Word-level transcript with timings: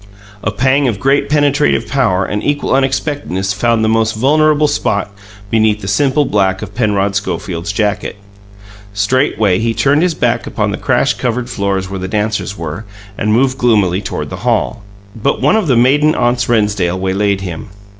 A 0.41 0.49
pang 0.49 0.87
of 0.87 0.99
great 0.99 1.29
penetrative 1.29 1.87
power 1.87 2.25
and 2.25 2.43
equal 2.43 2.73
unexpectedness 2.73 3.53
found 3.53 3.85
the 3.85 3.87
most 3.87 4.13
vulnerable 4.15 4.67
spot 4.67 5.11
beneath 5.51 5.81
the 5.81 5.87
simple 5.87 6.25
black 6.25 6.63
of 6.63 6.73
Penrod 6.73 7.15
Schofield's 7.15 7.71
jacket. 7.71 8.15
Straightway 8.95 9.59
he 9.59 9.75
turned 9.75 10.01
his 10.01 10.15
back 10.15 10.47
upon 10.47 10.71
the 10.71 10.77
crash 10.77 11.13
covered 11.13 11.51
floors 11.51 11.87
where 11.87 11.99
the 11.99 12.07
dancers 12.07 12.57
were, 12.57 12.83
and 13.15 13.31
moved 13.31 13.59
gloomily 13.59 14.01
toward 14.01 14.31
the 14.31 14.37
hall. 14.37 14.81
But 15.15 15.39
one 15.39 15.55
of 15.55 15.67
the 15.67 15.77
maiden 15.77 16.15
aunts 16.15 16.49
Rennsdale 16.49 16.97
waylaid 16.99 17.41
him. 17.41 17.69